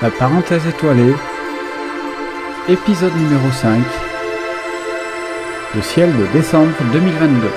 [0.00, 1.12] La parenthèse étoilée,
[2.68, 3.84] épisode numéro 5,
[5.74, 7.48] le ciel de décembre 2022.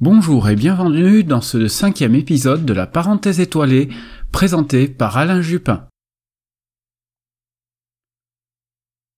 [0.00, 3.88] Bonjour et bienvenue dans ce cinquième épisode de la parenthèse étoilée
[4.30, 5.88] présenté par Alain Jupin.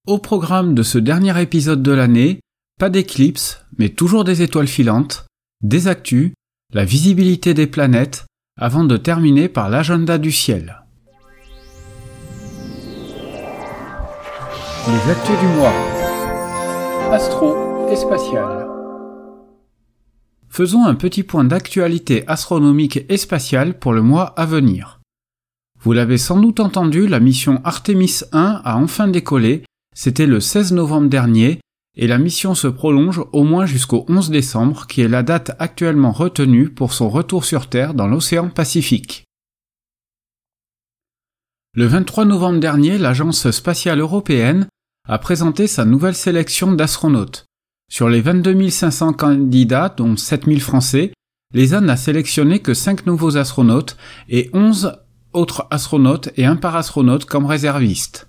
[0.07, 2.41] Au programme de ce dernier épisode de l'année,
[2.81, 5.27] pas d'éclipse, mais toujours des étoiles filantes,
[5.63, 6.33] des actus,
[6.75, 8.27] la visibilité des planètes,
[8.61, 10.83] avant de terminer par l'agenda du ciel.
[14.89, 15.73] Les actus du mois.
[17.13, 18.67] Astro et spatial.
[20.49, 25.01] Faisons un petit point d'actualité astronomique et spatiale pour le mois à venir.
[25.81, 30.73] Vous l'avez sans doute entendu, la mission Artemis 1 a enfin décollé, c'était le 16
[30.73, 31.61] novembre dernier,
[31.97, 36.13] et la mission se prolonge au moins jusqu'au 11 décembre, qui est la date actuellement
[36.13, 39.25] retenue pour son retour sur Terre dans l'océan Pacifique.
[41.75, 44.67] Le 23 novembre dernier, l'Agence spatiale européenne
[45.09, 47.47] a présenté sa nouvelle sélection d'astronautes.
[47.91, 51.13] Sur les 22 500 candidats, dont 7000 Français,
[51.53, 53.97] l'ESA n'a sélectionné que 5 nouveaux astronautes
[54.29, 54.99] et 11
[55.33, 58.29] autres astronautes et un parastronaute comme réservistes.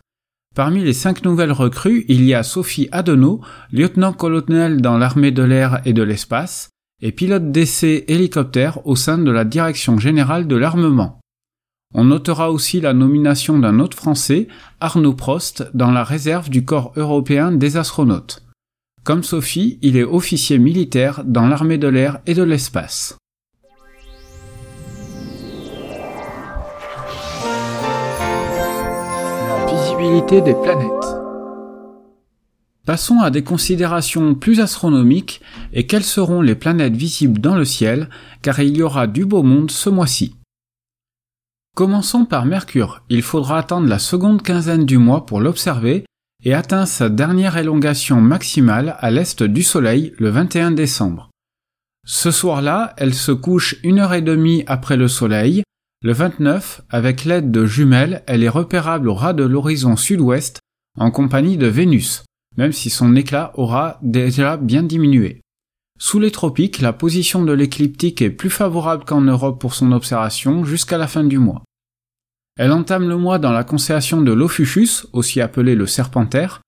[0.56, 5.82] Parmi les cinq nouvelles recrues, il y a Sophie Adenau, lieutenant-colonel dans l'armée de l'air
[5.86, 6.70] et de l'espace,
[7.02, 11.20] et pilote d'essai hélicoptère au sein de la Direction générale de l'armement.
[11.96, 14.48] On notera aussi la nomination d'un autre Français,
[14.80, 18.44] Arnaud Prost, dans la réserve du Corps européen des astronautes.
[19.04, 23.18] Comme Sophie, il est officier militaire dans l'armée de l'air et de l'espace.
[30.04, 31.16] Des planètes.
[32.86, 35.40] Passons à des considérations plus astronomiques
[35.72, 38.10] et quelles seront les planètes visibles dans le ciel,
[38.42, 40.36] car il y aura du beau monde ce mois-ci.
[41.76, 43.04] Commençons par Mercure.
[43.08, 46.04] Il faudra attendre la seconde quinzaine du mois pour l'observer
[46.44, 51.30] et atteint sa dernière élongation maximale à l'est du Soleil le 21 décembre.
[52.06, 55.63] Ce soir-là, elle se couche une heure et demie après le Soleil,
[56.04, 60.60] le 29, avec l'aide de jumelles, elle est repérable au ras de l'horizon sud-ouest
[61.00, 62.26] en compagnie de Vénus,
[62.58, 65.40] même si son éclat aura déjà bien diminué.
[65.98, 70.66] Sous les tropiques, la position de l'écliptique est plus favorable qu'en Europe pour son observation
[70.66, 71.64] jusqu'à la fin du mois.
[72.58, 76.60] Elle entame le mois dans la constellation de l'Ophuchus, aussi appelée le Serpentaire,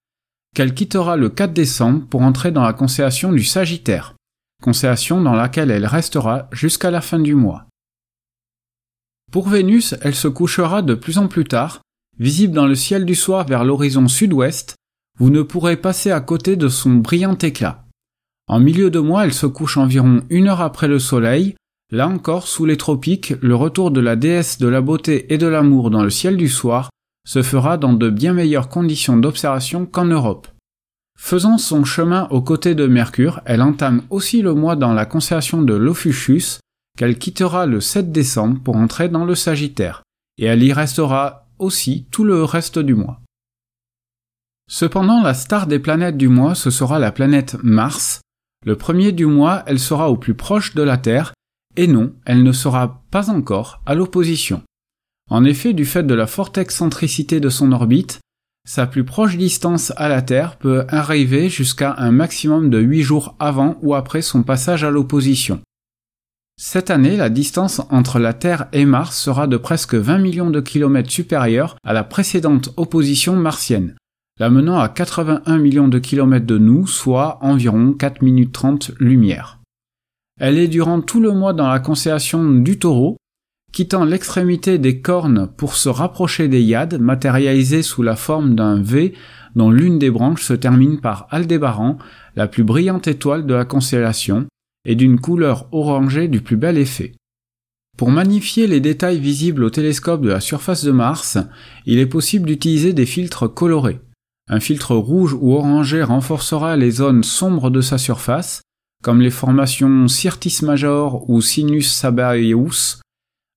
[0.56, 4.16] qu'elle quittera le 4 décembre pour entrer dans la constellation du Sagittaire,
[4.64, 7.66] constellation dans laquelle elle restera jusqu'à la fin du mois.
[9.36, 11.82] Pour Vénus, elle se couchera de plus en plus tard,
[12.18, 14.76] visible dans le ciel du soir vers l'horizon sud-ouest,
[15.20, 17.84] vous ne pourrez passer à côté de son brillant éclat.
[18.48, 21.56] En milieu de mois, elle se couche environ une heure après le soleil,
[21.92, 25.48] là encore sous les tropiques, le retour de la déesse de la beauté et de
[25.48, 26.90] l'amour dans le ciel du soir
[27.28, 30.48] se fera dans de bien meilleures conditions d'observation qu'en Europe.
[31.20, 35.62] Faisant son chemin aux côtés de Mercure, elle entame aussi le mois dans la constellation
[35.62, 36.60] de l'Ophuchus,
[36.96, 40.04] qu'elle quittera le 7 décembre pour entrer dans le Sagittaire,
[40.38, 43.22] et elle y restera aussi tout le reste du mois.
[44.70, 48.22] Cependant, la star des planètes du mois, ce sera la planète Mars.
[48.66, 51.34] Le premier du mois, elle sera au plus proche de la Terre,
[51.76, 54.64] et non, elle ne sera pas encore à l'opposition.
[55.30, 58.20] En effet, du fait de la forte excentricité de son orbite,
[58.68, 63.36] sa plus proche distance à la Terre peut arriver jusqu'à un maximum de 8 jours
[63.40, 65.62] avant ou après son passage à l'opposition.
[66.58, 70.62] Cette année, la distance entre la Terre et Mars sera de presque 20 millions de
[70.62, 73.96] kilomètres supérieure à la précédente opposition martienne,
[74.40, 79.60] la menant à 81 millions de kilomètres de nous, soit environ 4 minutes 30 lumière.
[80.40, 83.18] Elle est durant tout le mois dans la constellation du taureau,
[83.74, 89.14] quittant l'extrémité des cornes pour se rapprocher des Yades, matérialisées sous la forme d'un V
[89.56, 91.98] dont l'une des branches se termine par Aldébaran,
[92.38, 94.48] la plus brillante étoile de la constellation,
[94.86, 97.14] et d'une couleur orangée du plus bel effet.
[97.98, 101.38] Pour magnifier les détails visibles au télescope de la surface de Mars,
[101.86, 104.02] il est possible d'utiliser des filtres colorés.
[104.50, 108.62] Un filtre rouge ou orangé renforcera les zones sombres de sa surface,
[109.02, 113.00] comme les formations Syrtis Major ou Sinus Sabaeus.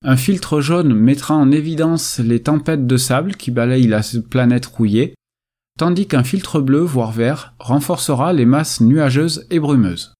[0.04, 5.14] Un filtre jaune mettra en évidence les tempêtes de sable qui balayent la planète rouillée,
[5.76, 10.14] tandis qu'un filtre bleu, voire vert, renforcera les masses nuageuses et brumeuses.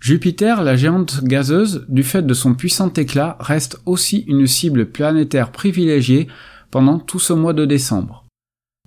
[0.00, 5.52] Jupiter, la géante gazeuse, du fait de son puissant éclat, reste aussi une cible planétaire
[5.52, 6.26] privilégiée
[6.70, 8.24] pendant tout ce mois de décembre.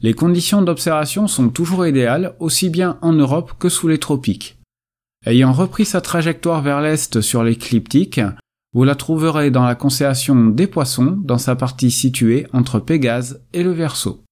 [0.02, 4.58] Les conditions d'observation sont toujours idéales, aussi bien en Europe que sous les tropiques.
[5.26, 8.20] Ayant repris sa trajectoire vers l'est sur l'écliptique,
[8.74, 13.64] vous la trouverez dans la constellation des Poissons, dans sa partie située entre Pégase et
[13.64, 14.24] le Verseau.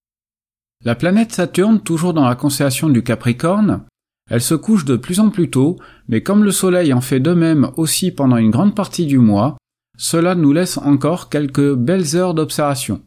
[0.84, 3.86] La planète Saturne, toujours dans la constellation du Capricorne,
[4.32, 7.34] elle se couche de plus en plus tôt, mais comme le Soleil en fait de
[7.34, 9.58] même aussi pendant une grande partie du mois,
[9.98, 13.02] cela nous laisse encore quelques belles heures d'observation.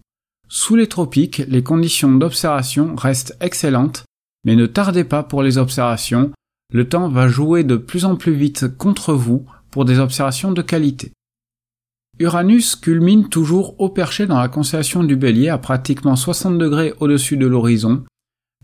[0.48, 4.04] Sous les tropiques, les conditions d'observation restent excellentes,
[4.44, 6.30] mais ne tardez pas pour les observations,
[6.70, 10.60] le temps va jouer de plus en plus vite contre vous pour des observations de
[10.60, 11.12] qualité.
[12.18, 17.38] Uranus culmine toujours au perché dans la constellation du Bélier à pratiquement 60 degrés au-dessus
[17.38, 18.04] de l'horizon.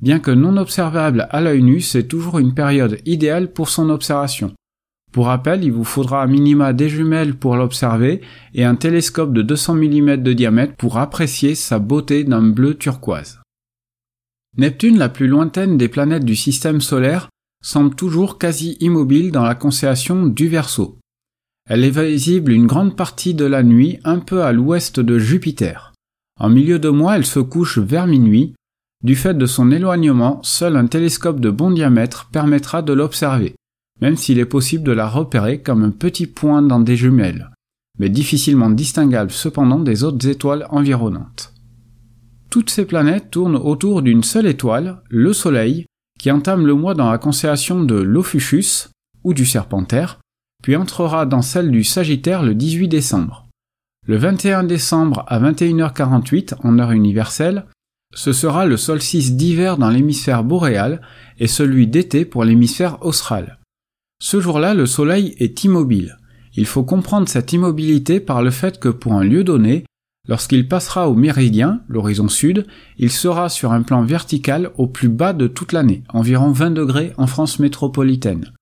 [0.02, 4.54] Bien que non observable à l'œil nu, c'est toujours une période idéale pour son observation.
[5.12, 8.20] Pour rappel, il vous faudra à minima des jumelles pour l'observer
[8.54, 13.40] et un télescope de 200 mm de diamètre pour apprécier sa beauté d'un bleu turquoise.
[14.56, 17.28] Neptune, la plus lointaine des planètes du système solaire,
[17.62, 20.98] semble toujours quasi immobile dans la constellation du Verseau.
[21.68, 25.92] Elle est visible une grande partie de la nuit un peu à l'ouest de Jupiter.
[26.38, 28.54] En milieu de mois, elle se couche vers minuit.
[29.02, 33.54] Du fait de son éloignement, seul un télescope de bon diamètre permettra de l'observer,
[34.00, 37.50] même s'il est possible de la repérer comme un petit point dans des jumelles,
[37.98, 41.54] mais difficilement distinguable cependant des autres étoiles environnantes.
[42.50, 45.86] Toutes ces planètes tournent autour d'une seule étoile, le Soleil,
[46.18, 48.88] qui entame le mois dans la constellation de l'Ophuchus,
[49.24, 50.18] ou du Serpentaire,
[50.62, 53.46] puis entrera dans celle du Sagittaire le 18 décembre.
[54.06, 57.64] Le 21 décembre à 21h48 en heure universelle,
[58.14, 61.00] ce sera le solstice d'hiver dans l'hémisphère boréal
[61.38, 63.58] et celui d'été pour l'hémisphère austral.
[64.20, 66.18] Ce jour-là, le Soleil est immobile.
[66.54, 69.84] Il faut comprendre cette immobilité par le fait que pour un lieu donné,
[70.28, 72.66] lorsqu'il passera au méridien, l'horizon sud,
[72.98, 77.12] il sera sur un plan vertical au plus bas de toute l'année, environ 20 degrés
[77.16, 78.52] en France métropolitaine.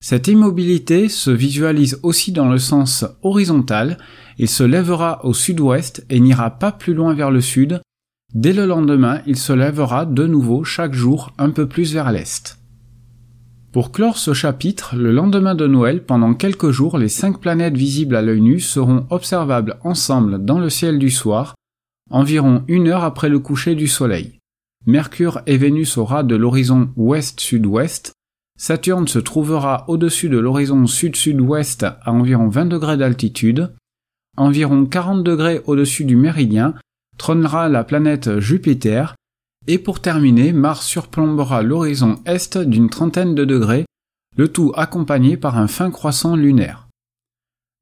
[0.00, 3.98] Cette immobilité se visualise aussi dans le sens horizontal,
[4.38, 7.80] il se lèvera au sud-ouest et n'ira pas plus loin vers le sud.
[8.34, 12.58] Dès le lendemain, il se lèvera de nouveau chaque jour un peu plus vers l'est.
[13.72, 18.16] Pour clore ce chapitre, le lendemain de Noël, pendant quelques jours, les cinq planètes visibles
[18.16, 21.54] à l'œil nu seront observables ensemble dans le ciel du soir,
[22.10, 24.38] environ une heure après le coucher du soleil.
[24.86, 28.12] Mercure et Vénus aura de l'horizon ouest-sud-ouest,
[28.58, 33.72] Saturne se trouvera au-dessus de l'horizon sud-sud-ouest à environ 20 degrés d'altitude.
[34.36, 36.74] Environ 40 degrés au-dessus du méridien
[37.18, 39.14] trônera la planète Jupiter.
[39.66, 43.84] Et pour terminer, Mars surplombera l'horizon est d'une trentaine de degrés,
[44.36, 46.88] le tout accompagné par un fin croissant lunaire.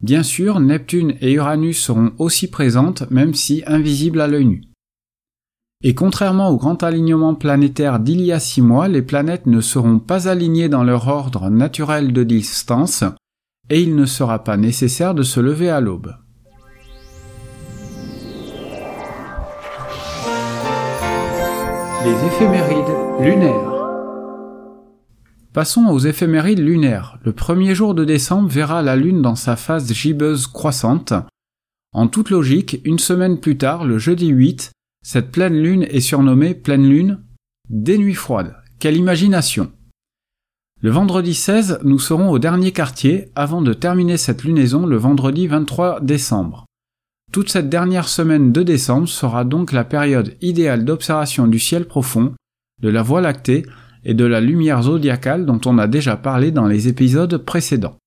[0.03, 4.65] Bien sûr, Neptune et Uranus seront aussi présentes, même si invisibles à l'œil nu.
[5.83, 9.99] Et contrairement au grand alignement planétaire d'il y a six mois, les planètes ne seront
[9.99, 13.05] pas alignées dans leur ordre naturel de distance,
[13.71, 16.17] et il ne sera pas nécessaire de se lever à l'aube.
[22.07, 23.73] Les éphémérides lunaires.
[25.53, 27.19] Passons aux éphémérides lunaires.
[27.25, 31.15] Le premier jour de décembre verra la Lune dans sa phase gibbeuse croissante.
[31.93, 34.71] En toute logique, une semaine plus tard, le jeudi 8,
[35.03, 37.25] cette pleine lune est surnommée pleine lune
[37.71, 38.55] des nuits froides.
[38.79, 39.73] Quelle imagination
[40.81, 45.49] Le vendredi 16, nous serons au dernier quartier avant de terminer cette lunaison le vendredi
[45.49, 46.66] 23 décembre.
[47.37, 52.33] Toute cette dernière semaine de décembre sera donc la période idéale d'observation du ciel profond,
[52.81, 53.67] de la Voie lactée
[54.05, 57.99] et de la lumière zodiacale dont on a déjà parlé dans les épisodes précédents.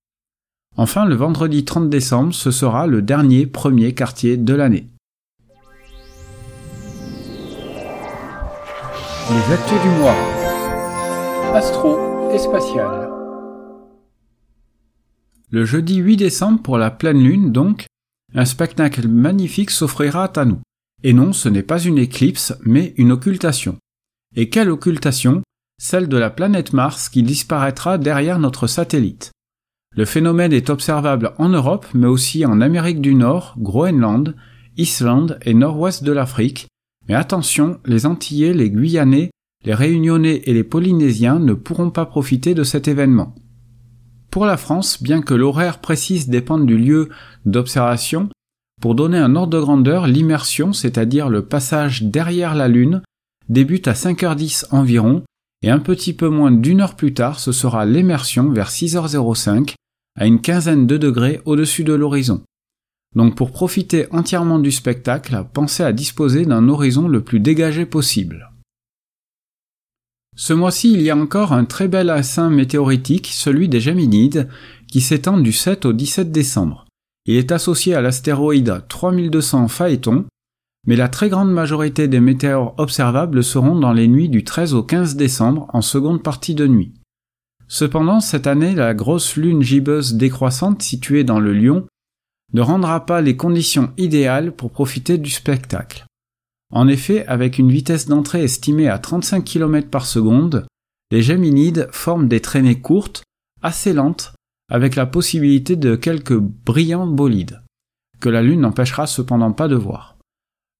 [0.77, 4.89] Enfin, le vendredi 30 décembre, ce sera le dernier premier quartier de l'année.
[9.29, 10.15] Les du mois.
[11.53, 13.11] Astro et spatial.
[15.51, 17.85] Le jeudi 8 décembre pour la pleine lune donc,
[18.33, 20.59] un spectacle magnifique s'offrira à nous.
[21.03, 23.77] Et non, ce n'est pas une éclipse, mais une occultation.
[24.35, 25.41] Et quelle occultation?
[25.81, 29.31] Celle de la planète Mars qui disparaîtra derrière notre satellite.
[29.95, 34.35] Le phénomène est observable en Europe, mais aussi en Amérique du Nord, Groenland,
[34.77, 36.67] Islande et nord-ouest de l'Afrique,
[37.07, 39.31] mais attention, les Antillais, les Guyanais,
[39.65, 43.35] les Réunionnais et les Polynésiens ne pourront pas profiter de cet événement.
[44.31, 47.09] Pour la France, bien que l'horaire précis dépende du lieu
[47.45, 48.29] d'observation,
[48.79, 53.01] pour donner un ordre de grandeur, l'immersion, c'est-à-dire le passage derrière la Lune,
[53.49, 55.23] débute à 5h10 environ,
[55.61, 59.73] et un petit peu moins d'une heure plus tard, ce sera l'immersion vers 6h05,
[60.17, 62.41] à une quinzaine de degrés au-dessus de l'horizon.
[63.15, 68.48] Donc pour profiter entièrement du spectacle, pensez à disposer d'un horizon le plus dégagé possible.
[70.35, 74.47] Ce mois-ci, il y a encore un très bel assin météoritique, celui des Géminides,
[74.87, 76.85] qui s'étend du 7 au 17 décembre.
[77.25, 80.25] Il est associé à l'astéroïde 3200 Phaéton,
[80.87, 84.83] mais la très grande majorité des météores observables seront dans les nuits du 13 au
[84.83, 86.93] 15 décembre en seconde partie de nuit.
[87.67, 91.85] Cependant, cette année, la grosse lune gibbeuse décroissante située dans le Lion
[92.53, 96.05] ne rendra pas les conditions idéales pour profiter du spectacle.
[96.71, 100.67] En effet, avec une vitesse d'entrée estimée à 35 km par seconde,
[101.11, 103.23] les Géminides forment des traînées courtes,
[103.61, 104.33] assez lentes,
[104.71, 107.61] avec la possibilité de quelques brillants bolides,
[108.19, 110.17] que la Lune n'empêchera cependant pas de voir.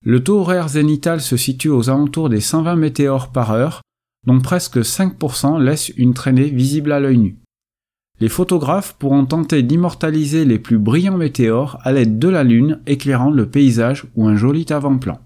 [0.06, 3.82] Le taux horaire zénital se situe aux alentours des 120 météores par heure,
[4.28, 7.38] dont presque 5% laissent une traînée visible à l'œil nu.
[8.20, 13.32] Les photographes pourront tenter d'immortaliser les plus brillants météores à l'aide de la Lune éclairant
[13.32, 15.20] le paysage ou un joli avant-plan.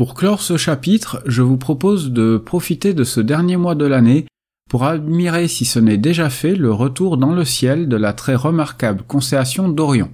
[0.00, 4.24] Pour clore ce chapitre, je vous propose de profiter de ce dernier mois de l'année
[4.70, 8.34] pour admirer, si ce n'est déjà fait, le retour dans le ciel de la très
[8.34, 10.10] remarquable constellation d'Orion.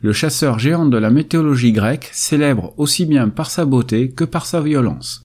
[0.00, 4.46] Le chasseur géant de la mythologie grecque, célèbre aussi bien par sa beauté que par
[4.46, 5.22] sa violence.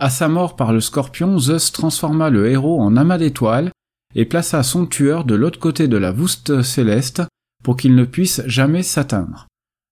[0.00, 3.70] À sa mort par le scorpion, Zeus transforma le héros en amas d'étoiles
[4.14, 7.22] et plaça son tueur de l'autre côté de la voûte céleste
[7.62, 9.46] pour qu'il ne puisse jamais s'atteindre.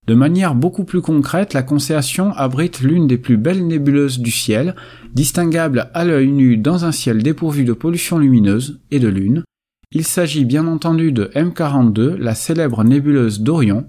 [0.09, 4.75] De manière beaucoup plus concrète, la constellation abrite l'une des plus belles nébuleuses du ciel,
[5.15, 9.45] distinguable à l'œil nu dans un ciel dépourvu de pollution lumineuse et de lune.
[9.93, 13.87] Il s'agit bien entendu de M42, la célèbre nébuleuse d'Orion.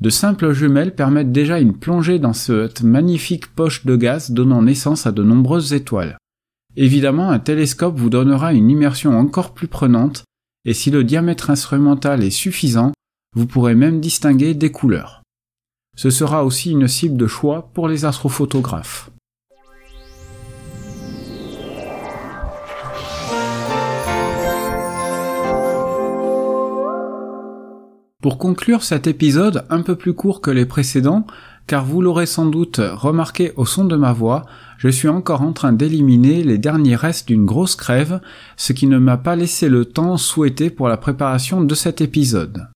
[0.00, 5.06] De simples jumelles permettent déjà une plongée dans cette magnifique poche de gaz donnant naissance
[5.06, 6.18] à de nombreuses étoiles.
[6.76, 10.24] Évidemment, un télescope vous donnera une immersion encore plus prenante,
[10.66, 12.92] et si le diamètre instrumental est suffisant,
[13.34, 15.21] vous pourrez même distinguer des couleurs.
[15.94, 19.10] Ce sera aussi une cible de choix pour les astrophotographes.
[28.22, 31.26] Pour conclure cet épisode un peu plus court que les précédents,
[31.66, 34.46] car vous l'aurez sans doute remarqué au son de ma voix,
[34.78, 38.20] je suis encore en train d'éliminer les derniers restes d'une grosse crève,
[38.56, 42.68] ce qui ne m'a pas laissé le temps souhaité pour la préparation de cet épisode.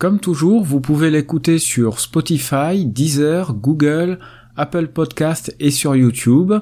[0.00, 4.18] Comme toujours, vous pouvez l'écouter sur Spotify, Deezer, Google,
[4.56, 6.54] Apple Podcast et sur YouTube.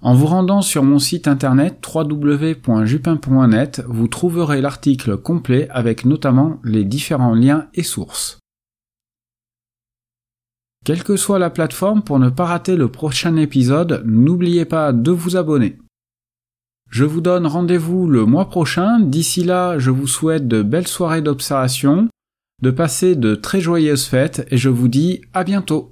[0.00, 6.84] En vous rendant sur mon site internet www.jupin.net, vous trouverez l'article complet avec notamment les
[6.84, 8.38] différents liens et sources.
[10.84, 15.10] Quelle que soit la plateforme, pour ne pas rater le prochain épisode, n'oubliez pas de
[15.10, 15.80] vous abonner.
[16.90, 19.00] Je vous donne rendez-vous le mois prochain.
[19.00, 22.08] D'ici là, je vous souhaite de belles soirées d'observation
[22.62, 25.91] de passer de très joyeuses fêtes et je vous dis à bientôt.